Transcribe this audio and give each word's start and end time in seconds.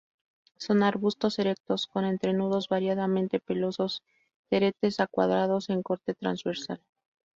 Son 0.57 0.81
arbustos 0.81 1.37
erectos; 1.37 1.85
con 1.85 2.05
entrenudos 2.05 2.69
variadamente 2.69 3.39
pelosos, 3.39 4.01
teretes 4.49 4.99
a 4.99 5.05
cuadrados 5.05 5.69
en 5.69 5.83
corte 5.83 6.15
transversal. 6.15 6.81